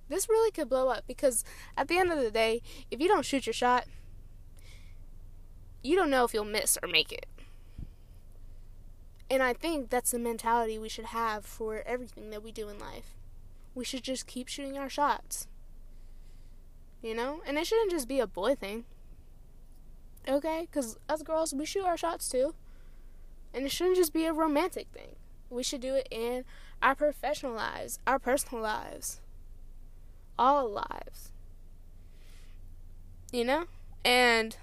This 0.10 0.30
really 0.30 0.52
could 0.52 0.70
blow 0.70 0.88
up 0.90 1.04
because 1.06 1.44
at 1.76 1.88
the 1.88 1.98
end 1.98 2.12
of 2.12 2.20
the 2.20 2.32
day, 2.32 2.62
if 2.90 3.02
you 3.02 3.08
don't 3.08 3.26
shoot 3.26 3.46
your 3.46 3.54
shot, 3.54 3.86
you 5.84 5.96
don't 5.96 6.10
know 6.10 6.24
if 6.24 6.34
you'll 6.34 6.46
miss 6.46 6.78
or 6.82 6.88
make 6.88 7.12
it. 7.12 7.26
And 9.30 9.44
I 9.44 9.54
think 9.54 9.90
that's 9.90 10.12
the 10.12 10.20
mentality 10.20 10.78
we 10.78 10.88
should 10.88 11.06
have 11.06 11.46
for 11.46 11.84
everything 11.86 12.30
that 12.30 12.44
we 12.44 12.52
do 12.52 12.70
in 12.70 12.80
life. 12.80 13.16
We 13.76 13.84
should 13.84 14.04
just 14.04 14.26
keep 14.26 14.48
shooting 14.48 14.78
our 14.78 14.90
shots. 14.90 15.48
You 17.02 17.14
know? 17.14 17.42
And 17.46 17.58
it 17.58 17.68
shouldn't 17.68 17.92
just 17.92 18.08
be 18.08 18.20
a 18.20 18.28
boy 18.28 18.56
thing. 18.56 18.86
Okay? 20.28 20.68
Because 20.70 20.98
us 21.08 21.24
girls, 21.24 21.54
we 21.54 21.66
shoot 21.66 21.86
our 21.86 21.98
shots 21.98 22.30
too. 22.30 22.54
And 23.54 23.66
it 23.66 23.72
shouldn't 23.72 23.98
just 23.98 24.14
be 24.14 24.26
a 24.26 24.34
romantic 24.34 24.88
thing. 24.94 25.16
We 25.50 25.64
should 25.64 25.82
do 25.82 25.96
it 25.96 26.08
in 26.12 26.44
our 26.82 26.96
professional 26.96 27.54
lives, 27.54 28.00
our 28.06 28.20
personal 28.20 28.62
lives, 28.62 29.22
all 30.38 30.70
lives. 30.70 31.32
You 33.32 33.46
know? 33.46 33.66
And 34.04 34.58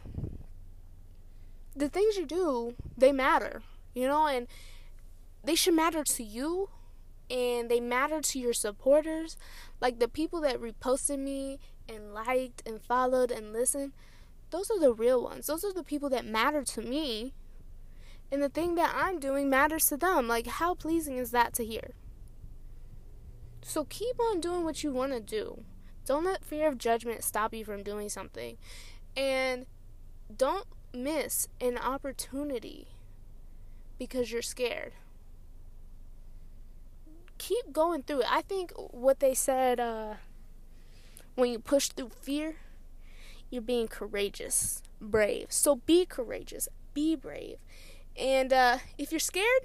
the 1.75 1.89
things 1.89 2.17
you 2.17 2.27
do, 2.27 2.75
they 2.97 3.13
matter 3.13 3.63
you 3.95 4.09
know, 4.09 4.27
and 4.27 4.47
they 5.43 5.55
should 5.55 5.75
matter 5.75 6.05
to 6.05 6.23
you 6.23 6.69
and 7.31 7.71
they 7.71 7.81
matter 7.81 8.21
to 8.21 8.39
your 8.39 8.53
supporters. 8.53 9.37
Like 9.81 9.99
the 9.99 10.09
people 10.09 10.41
that 10.43 10.61
reposted 10.61 11.19
me 11.19 11.61
and 11.89 12.13
liked 12.13 12.63
and 12.67 12.83
followed 12.83 13.31
and 13.31 13.53
listened, 13.53 13.93
those 14.55 14.71
are 14.71 14.79
the 14.79 14.93
real 14.93 15.21
ones. 15.21 15.49
Those 15.49 15.65
are 15.65 15.73
the 15.73 15.83
people 15.83 16.09
that 16.11 16.25
matter 16.25 16.63
to 16.63 16.81
me. 16.81 17.35
And 18.31 18.41
the 18.41 18.49
thing 18.49 18.77
that 18.77 18.95
I'm 18.97 19.19
doing 19.19 19.51
matters 19.51 19.87
to 19.87 19.97
them. 19.97 20.29
Like, 20.29 20.47
how 20.47 20.75
pleasing 20.75 21.17
is 21.17 21.33
that 21.33 21.55
to 21.55 21.65
hear? 21.65 21.95
So 23.63 23.85
keep 23.85 24.21
on 24.21 24.41
doing 24.41 24.63
what 24.63 24.85
you 24.85 24.93
want 24.93 25.11
to 25.11 25.19
do. 25.19 25.65
Don't 26.07 26.25
let 26.25 26.45
fear 26.45 26.69
of 26.69 26.79
judgment 26.79 27.25
stop 27.25 27.53
you 27.53 27.65
from 27.65 27.83
doing 27.83 28.09
something. 28.09 28.57
And 29.17 29.67
don't 30.35 30.69
miss 30.93 31.49
an 31.61 31.77
opportunity 31.77 32.87
because 33.99 34.31
you're 34.31 34.41
scared. 34.41 34.93
Keep 37.39 37.73
going 37.73 38.05
through 38.05 38.21
it. 38.21 38.33
I 38.33 38.43
think 38.43 38.71
what 38.77 39.19
they 39.19 39.35
said 39.35 39.81
uh, 39.81 40.15
when 41.35 41.51
you 41.51 41.59
push 41.59 41.89
through 41.89 42.11
fear, 42.21 42.59
you're 43.55 43.63
being 43.63 43.89
courageous, 43.89 44.83
brave. 45.01 45.47
So 45.51 45.77
be 45.77 46.05
courageous, 46.05 46.69
be 46.93 47.17
brave. 47.17 47.57
And 48.17 48.53
uh, 48.53 48.79
if 48.99 49.13
you're 49.13 49.19
scared, 49.19 49.63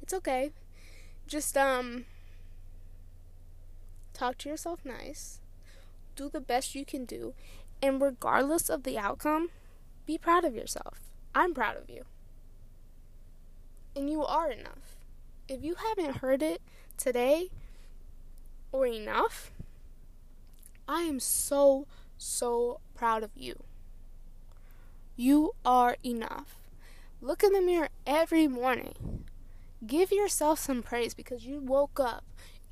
it's 0.00 0.14
okay. 0.14 0.52
Just 1.26 1.56
um 1.56 2.04
talk 4.12 4.38
to 4.38 4.48
yourself 4.48 4.84
nice. 4.84 5.40
Do 6.14 6.28
the 6.28 6.40
best 6.40 6.74
you 6.74 6.84
can 6.84 7.04
do. 7.04 7.34
And 7.82 8.00
regardless 8.00 8.70
of 8.70 8.84
the 8.84 8.96
outcome, 8.96 9.50
be 10.06 10.16
proud 10.16 10.44
of 10.44 10.54
yourself. 10.54 11.00
I'm 11.34 11.52
proud 11.52 11.76
of 11.76 11.90
you 11.90 12.04
and 13.96 14.10
you 14.10 14.24
are 14.24 14.50
enough. 14.50 14.96
If 15.48 15.64
you 15.64 15.76
haven't 15.76 16.18
heard 16.18 16.42
it 16.42 16.60
today 16.98 17.48
or 18.70 18.86
enough, 18.86 19.50
I 20.86 21.02
am 21.02 21.18
so, 21.18 21.86
so 22.18 22.80
proud 22.94 23.22
of 23.22 23.30
you. 23.34 23.62
You 25.16 25.54
are 25.64 25.96
enough. 26.04 26.56
Look 27.20 27.42
in 27.42 27.52
the 27.52 27.62
mirror 27.62 27.88
every 28.06 28.46
morning. 28.46 29.24
Give 29.86 30.10
yourself 30.12 30.58
some 30.58 30.82
praise 30.82 31.14
because 31.14 31.46
you 31.46 31.60
woke 31.60 31.98
up, 31.98 32.24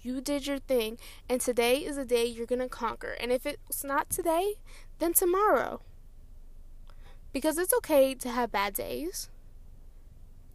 you 0.02 0.20
did 0.20 0.46
your 0.46 0.58
thing, 0.58 0.98
and 1.28 1.40
today 1.40 1.78
is 1.78 1.96
a 1.96 2.04
day 2.04 2.26
you're 2.26 2.46
going 2.46 2.60
to 2.60 2.68
conquer. 2.68 3.16
And 3.20 3.32
if 3.32 3.46
it's 3.46 3.84
not 3.84 4.10
today, 4.10 4.54
then 4.98 5.14
tomorrow. 5.14 5.80
Because 7.32 7.58
it's 7.58 7.74
okay 7.74 8.14
to 8.14 8.28
have 8.28 8.52
bad 8.52 8.74
days. 8.74 9.30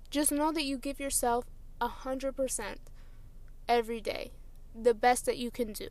Just 0.10 0.32
know 0.32 0.52
that 0.52 0.64
you 0.64 0.78
give 0.78 1.00
yourself 1.00 1.46
a 1.82 1.88
hundred 1.88 2.36
percent 2.36 2.80
every 3.68 4.02
day, 4.02 4.32
the 4.80 4.94
best 4.94 5.26
that 5.26 5.38
you 5.38 5.52
can 5.52 5.74
do. 5.74 5.90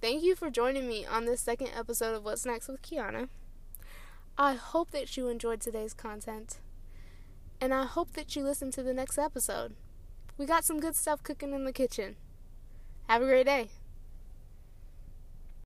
Thank 0.00 0.22
you 0.22 0.34
for 0.34 0.48
joining 0.48 0.88
me 0.88 1.04
on 1.04 1.26
this 1.26 1.42
second 1.42 1.72
episode 1.76 2.14
of 2.14 2.24
What's 2.24 2.46
Next 2.46 2.68
with 2.68 2.80
Kiana. 2.80 3.28
I 4.38 4.54
hope 4.54 4.92
that 4.92 5.14
you 5.14 5.28
enjoyed 5.28 5.60
today's 5.60 5.92
content, 5.92 6.58
and 7.60 7.74
I 7.74 7.84
hope 7.84 8.14
that 8.14 8.34
you 8.34 8.42
listen 8.42 8.70
to 8.70 8.82
the 8.82 8.94
next 8.94 9.18
episode. 9.18 9.74
We 10.38 10.46
got 10.46 10.64
some 10.64 10.80
good 10.80 10.96
stuff 10.96 11.22
cooking 11.22 11.52
in 11.52 11.64
the 11.64 11.72
kitchen. 11.72 12.16
Have 13.08 13.20
a 13.20 13.26
great 13.26 13.44
day. 13.44 13.68